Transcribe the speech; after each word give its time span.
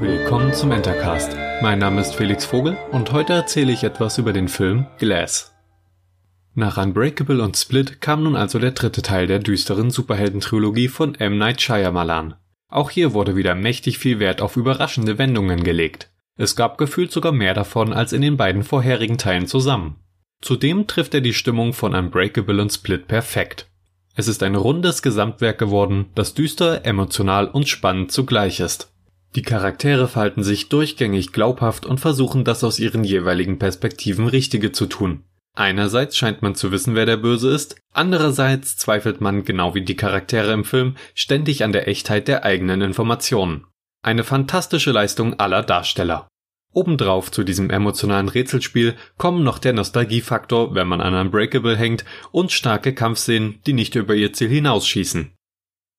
willkommen 0.00 0.54
zum 0.54 0.70
Entercast. 0.70 1.36
Mein 1.60 1.80
Name 1.80 2.00
ist 2.00 2.14
Felix 2.14 2.44
Vogel 2.44 2.76
und 2.92 3.10
heute 3.10 3.32
erzähle 3.32 3.72
ich 3.72 3.82
etwas 3.82 4.18
über 4.18 4.32
den 4.32 4.46
Film 4.46 4.86
Glass. 4.98 5.52
Nach 6.54 6.76
Unbreakable 6.76 7.42
und 7.42 7.56
Split 7.56 8.00
kam 8.00 8.22
nun 8.22 8.36
also 8.36 8.60
der 8.60 8.70
dritte 8.70 9.02
Teil 9.02 9.26
der 9.26 9.40
düsteren 9.40 9.90
Superhelden-Trilogie 9.90 10.86
von 10.86 11.16
M. 11.16 11.36
Night 11.36 11.60
Shyamalan. 11.60 12.36
Auch 12.68 12.90
hier 12.90 13.12
wurde 13.12 13.34
wieder 13.34 13.56
mächtig 13.56 13.98
viel 13.98 14.20
Wert 14.20 14.40
auf 14.40 14.56
überraschende 14.56 15.18
Wendungen 15.18 15.64
gelegt. 15.64 16.10
Es 16.36 16.54
gab 16.54 16.78
gefühlt 16.78 17.10
sogar 17.10 17.32
mehr 17.32 17.54
davon 17.54 17.92
als 17.92 18.12
in 18.12 18.22
den 18.22 18.36
beiden 18.36 18.62
vorherigen 18.62 19.18
Teilen 19.18 19.48
zusammen. 19.48 19.96
Zudem 20.40 20.86
trifft 20.86 21.14
er 21.14 21.22
die 21.22 21.34
Stimmung 21.34 21.72
von 21.72 21.96
Unbreakable 21.96 22.62
und 22.62 22.72
Split 22.72 23.08
perfekt. 23.08 23.66
Es 24.14 24.28
ist 24.28 24.44
ein 24.44 24.54
rundes 24.54 25.02
Gesamtwerk 25.02 25.58
geworden, 25.58 26.06
das 26.14 26.34
düster, 26.34 26.84
emotional 26.84 27.48
und 27.48 27.68
spannend 27.68 28.12
zugleich 28.12 28.60
ist. 28.60 28.92
Die 29.34 29.42
Charaktere 29.42 30.08
verhalten 30.08 30.42
sich 30.42 30.68
durchgängig 30.68 31.32
glaubhaft 31.32 31.86
und 31.86 32.00
versuchen 32.00 32.44
das 32.44 32.64
aus 32.64 32.78
ihren 32.78 33.04
jeweiligen 33.04 33.58
Perspektiven 33.58 34.26
Richtige 34.26 34.72
zu 34.72 34.86
tun. 34.86 35.24
Einerseits 35.54 36.16
scheint 36.16 36.40
man 36.40 36.54
zu 36.54 36.70
wissen, 36.70 36.94
wer 36.94 37.04
der 37.04 37.16
Böse 37.16 37.50
ist, 37.50 37.76
andererseits 37.92 38.76
zweifelt 38.76 39.20
man, 39.20 39.44
genau 39.44 39.74
wie 39.74 39.84
die 39.84 39.96
Charaktere 39.96 40.52
im 40.52 40.64
Film, 40.64 40.94
ständig 41.14 41.64
an 41.64 41.72
der 41.72 41.88
Echtheit 41.88 42.28
der 42.28 42.44
eigenen 42.44 42.80
Informationen. 42.80 43.66
Eine 44.02 44.22
fantastische 44.22 44.92
Leistung 44.92 45.34
aller 45.40 45.62
Darsteller. 45.62 46.28
Obendrauf 46.72 47.32
zu 47.32 47.42
diesem 47.42 47.70
emotionalen 47.70 48.28
Rätselspiel 48.28 48.94
kommen 49.16 49.42
noch 49.42 49.58
der 49.58 49.72
Nostalgiefaktor, 49.72 50.74
wenn 50.76 50.86
man 50.86 51.00
an 51.00 51.14
Unbreakable 51.14 51.76
hängt, 51.76 52.04
und 52.30 52.52
starke 52.52 52.94
Kampfszenen, 52.94 53.60
die 53.66 53.72
nicht 53.72 53.96
über 53.96 54.14
ihr 54.14 54.32
Ziel 54.32 54.48
hinausschießen. 54.48 55.32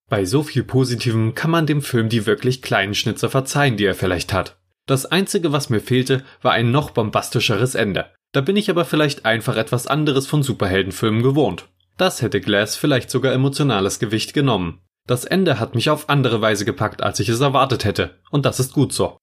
Bei 0.10 0.26
so 0.26 0.42
viel 0.42 0.64
Positivem 0.64 1.36
kann 1.36 1.52
man 1.52 1.68
dem 1.68 1.84
Film 1.84 2.10
die 2.10 2.26
wirklich 2.26 2.64
kleinen 2.64 2.96
Schnitzer 2.96 3.30
verzeihen, 3.30 3.78
die 3.78 3.86
er 3.86 3.96
vielleicht 3.96 4.34
hat. 4.34 4.58
Das 4.88 5.06
einzige, 5.06 5.52
was 5.52 5.70
mir 5.70 5.82
fehlte, 5.82 6.24
war 6.42 6.52
ein 6.52 6.72
noch 6.72 6.90
bombastischeres 6.90 7.76
Ende. 7.76 8.08
Da 8.32 8.42
bin 8.42 8.58
ich 8.58 8.72
aber 8.72 8.86
vielleicht 8.86 9.26
einfach 9.26 9.56
etwas 9.56 9.86
anderes 9.86 10.26
von 10.26 10.42
Superheldenfilmen 10.42 11.22
gewohnt. 11.22 11.70
Das 11.98 12.24
hätte 12.24 12.42
Glass 12.42 12.76
vielleicht 12.76 13.12
sogar 13.12 13.34
emotionales 13.34 14.00
Gewicht 14.00 14.34
genommen. 14.34 14.82
Das 15.06 15.26
Ende 15.26 15.60
hat 15.60 15.76
mich 15.76 15.90
auf 15.90 16.10
andere 16.10 16.42
Weise 16.42 16.66
gepackt, 16.66 17.04
als 17.04 17.20
ich 17.20 17.30
es 17.30 17.40
erwartet 17.40 17.86
hätte, 17.86 18.20
und 18.32 18.46
das 18.46 18.60
ist 18.60 18.74
gut 18.74 18.94
so. 18.94 19.18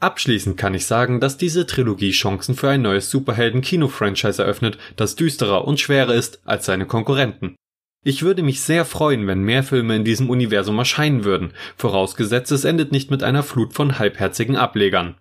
Abschließend 0.00 0.56
kann 0.56 0.74
ich 0.74 0.86
sagen, 0.86 1.20
dass 1.20 1.38
diese 1.38 1.66
Trilogie 1.66 2.12
Chancen 2.12 2.54
für 2.54 2.68
ein 2.70 2.82
neues 2.82 3.10
Superhelden-Kino-Franchise 3.10 4.42
eröffnet, 4.42 4.78
das 4.96 5.16
düsterer 5.16 5.66
und 5.66 5.80
schwerer 5.80 6.14
ist 6.14 6.40
als 6.46 6.66
seine 6.66 6.86
Konkurrenten. 6.86 7.56
Ich 8.08 8.22
würde 8.22 8.42
mich 8.42 8.62
sehr 8.62 8.86
freuen, 8.86 9.26
wenn 9.26 9.42
mehr 9.42 9.62
Filme 9.62 9.94
in 9.94 10.02
diesem 10.02 10.30
Universum 10.30 10.78
erscheinen 10.78 11.24
würden, 11.24 11.52
vorausgesetzt 11.76 12.50
es 12.52 12.64
endet 12.64 12.90
nicht 12.90 13.10
mit 13.10 13.22
einer 13.22 13.42
Flut 13.42 13.74
von 13.74 13.98
halbherzigen 13.98 14.56
Ablegern. 14.56 15.16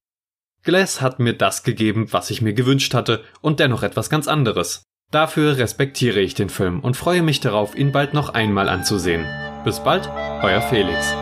Glass 0.63 1.01
hat 1.01 1.19
mir 1.19 1.33
das 1.33 1.63
gegeben, 1.63 2.07
was 2.11 2.29
ich 2.29 2.41
mir 2.41 2.53
gewünscht 2.53 2.93
hatte, 2.93 3.25
und 3.41 3.59
dennoch 3.59 3.83
etwas 3.83 4.09
ganz 4.09 4.29
anderes. 4.29 4.83
Dafür 5.11 5.57
respektiere 5.57 6.21
ich 6.21 6.33
den 6.33 6.47
Film 6.47 6.79
und 6.79 6.95
freue 6.95 7.23
mich 7.23 7.41
darauf, 7.41 7.77
ihn 7.77 7.91
bald 7.91 8.13
noch 8.13 8.29
einmal 8.29 8.69
anzusehen. 8.69 9.25
Bis 9.65 9.81
bald, 9.81 10.07
euer 10.41 10.61
Felix. 10.61 11.13